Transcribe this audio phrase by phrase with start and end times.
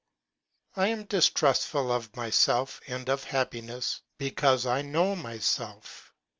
[0.75, 6.11] Iam distrustful of myself and of happi ness because I know myself.